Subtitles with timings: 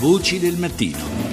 [0.00, 1.29] Voci del mattino.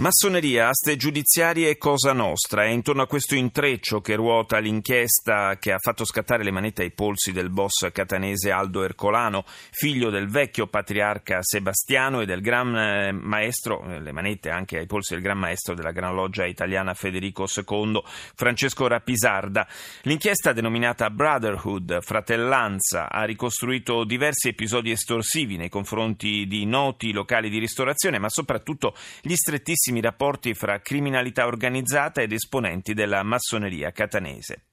[0.00, 2.64] Massoneria, aste giudiziarie e Cosa Nostra.
[2.64, 6.90] È intorno a questo intreccio che ruota l'inchiesta che ha fatto scattare le manette ai
[6.90, 13.12] polsi del boss catanese Aldo Ercolano, figlio del vecchio patriarca Sebastiano e del gran eh,
[13.12, 17.44] maestro, eh, le manette anche ai polsi del gran maestro della Gran Loggia italiana Federico
[17.54, 18.02] II,
[18.34, 19.68] Francesco Rapisarda.
[20.04, 27.58] L'inchiesta denominata Brotherhood, fratellanza, ha ricostruito diversi episodi estorsivi nei confronti di noti locali di
[27.58, 34.64] ristorazione, ma soprattutto gli strettissimi strettissimi rapporti fra criminalità organizzata ed esponenti della massoneria catanese.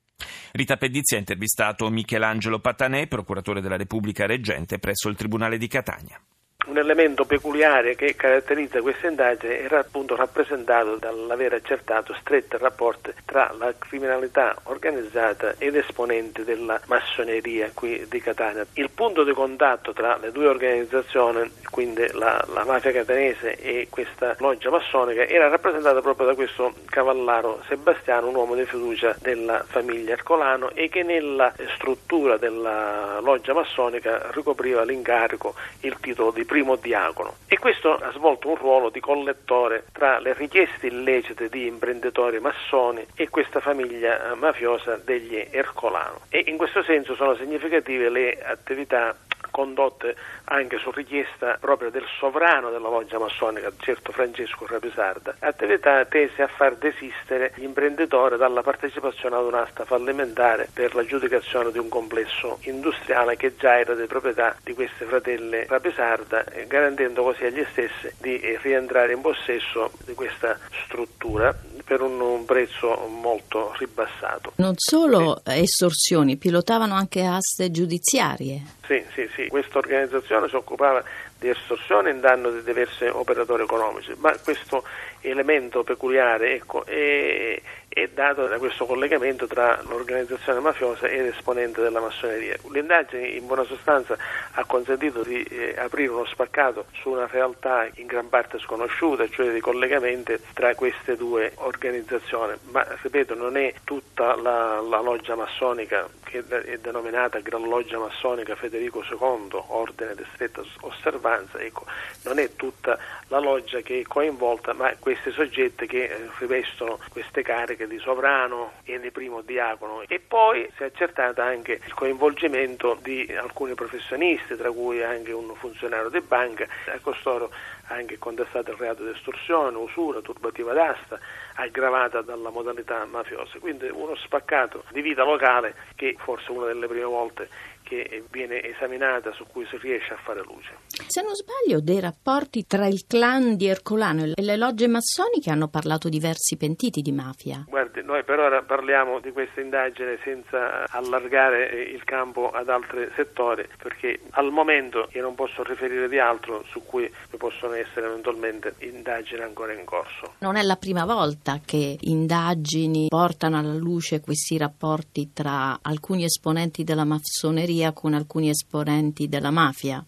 [0.51, 6.19] Rita Pedizzi ha intervistato Michelangelo Patanè, procuratore della Repubblica reggente presso il Tribunale di Catania.
[6.67, 13.55] Un elemento peculiare che caratterizza questa indagine era appunto rappresentato dall'aver accertato strette rapporti tra
[13.57, 18.65] la criminalità organizzata ed esponenti della massoneria qui di Catania.
[18.73, 24.35] Il punto di contatto tra le due organizzazioni, quindi la, la mafia catanese e questa
[24.39, 30.11] loggia massonica, era rappresentato proprio da questo cavallaro Sebastiano, un uomo di fiducia della famiglia
[30.11, 36.75] Ercolano e che nella struttura della loggia massonica ricopriva l'incarico, il titolo di primo primo
[36.75, 37.35] diacono.
[37.47, 43.05] E questo ha svolto un ruolo di collettore tra le richieste illecite di imprenditori massoni
[43.13, 46.21] e questa famiglia mafiosa degli Ercolano.
[46.29, 49.15] E in questo senso sono significative le attività
[49.57, 56.43] condotte anche su richiesta proprio del sovrano della loggia massonica, certo Francesco Rapisarda, attività tese
[56.43, 62.59] a far desistere gli imprenditori dalla partecipazione ad un'asta fallimentare per l'aggiudicazione di un complesso
[62.61, 68.39] industriale che già era di proprietà di queste fratelle Rapisarda, garantendo così agli stessi di
[68.61, 70.55] rientrare in possesso di questa
[70.85, 71.55] struttura
[71.87, 74.51] per un, un prezzo molto ribassato.
[74.57, 78.75] Non solo estorsioni, pilotavano anche aste giudiziarie.
[78.85, 81.03] Sì, sì, sì, questa organizzazione si occupava
[81.37, 84.83] di estorsione in danno di diversi operatori economici, ma questo
[85.21, 87.61] elemento peculiare ecco, è,
[88.01, 92.55] è, dato da questo collegamento tra l'organizzazione mafiosa ed esponente della massoneria.
[92.71, 94.15] L'indagine in buona sostanza
[94.51, 99.51] ha consentito di eh, aprire uno spaccato su una realtà in gran parte sconosciuta, cioè
[99.51, 106.07] di collegamenti tra queste due organizzazioni, ma ripeto non è tutta la, la loggia massonica
[106.27, 111.85] che è denominata Gran Loggia Massonica Federico II, ordine di stretta osservanza, ecco,
[112.23, 112.97] non è tutta
[113.29, 118.73] la loggia che è coinvolta, ma questi soggetti che eh, rivestono queste cariche di sovrano
[118.83, 120.03] e di primo diacono.
[120.07, 125.53] E poi si è accertato anche il coinvolgimento di alcuni professionisti, tra cui anche un
[125.55, 127.49] funzionario di banca, a costoro
[127.87, 131.19] anche contestato il reato di estorsione, usura, turbativa d'asta,
[131.55, 133.59] aggravata dalla modalità mafiosa.
[133.59, 137.49] Quindi uno spaccato di vita locale che forse una delle prime volte
[137.87, 140.75] che viene esaminata su cui si riesce a fare luce.
[141.07, 145.69] Se non sbaglio, dei rapporti tra il clan di Ercolano e le logge massoniche hanno
[145.69, 147.63] parlato diversi pentiti di mafia.
[147.67, 153.65] Guardi, noi per ora parliamo di questa indagine senza allargare il campo ad altri settori,
[153.81, 159.41] perché al momento io non posso riferire di altro su cui possono essere eventualmente indagini
[159.41, 160.33] ancora in corso.
[160.39, 166.83] Non è la prima volta che indagini portano alla luce questi rapporti tra alcuni esponenti
[166.83, 170.03] della massoneria Ungheria con alcuni esponenti della mafia.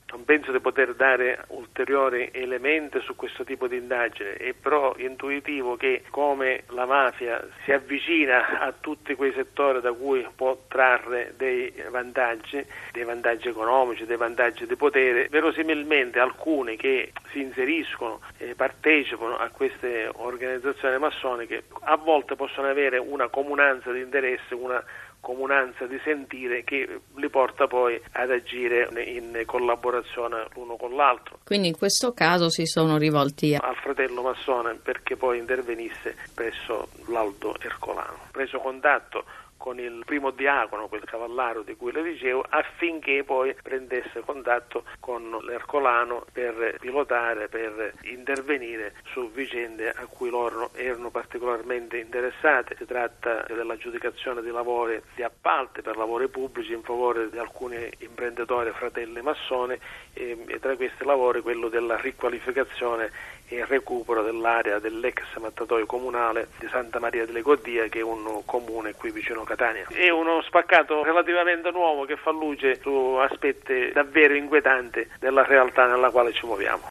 [0.50, 6.04] Penso di poter dare ulteriori elementi su questo tipo di indagine, è però intuitivo che
[6.10, 12.64] come la mafia si avvicina a tutti quei settori da cui può trarre dei vantaggi,
[12.92, 19.50] dei vantaggi economici, dei vantaggi di potere, verosimilmente alcuni che si inseriscono e partecipano a
[19.50, 24.84] queste organizzazioni massoniche a volte possono avere una comunanza di interesse, una
[25.20, 31.40] comunanza di sentire che li porta poi ad agire in collaborazione l'uno con l'altro.
[31.44, 37.56] Quindi in questo caso si sono rivolti al fratello massone perché poi intervenisse presso l'Aldo
[37.60, 38.28] Ercolano.
[38.32, 39.24] Preso contatto
[39.60, 45.38] con il primo diacono, quel cavallaro di cui le dicevo, affinché poi prendesse contatto con
[45.42, 52.78] l'Ercolano per pilotare, per intervenire su vicende a cui loro erano particolarmente interessate.
[52.78, 58.72] Si tratta dell'aggiudicazione di lavori di appalti per lavori pubblici in favore di alcuni imprenditori
[58.72, 59.78] fratelli massoni
[60.14, 63.12] e, e tra questi lavori quello della riqualificazione
[63.50, 68.94] e recupero dell'area dell'ex mattatoio comunale di Santa Maria delle Goddia che è un comune
[68.94, 69.86] qui vicino a Catania.
[69.90, 76.10] È uno spaccato relativamente nuovo che fa luce su aspetti davvero inquietanti della realtà nella
[76.10, 76.88] quale ci muoviamo.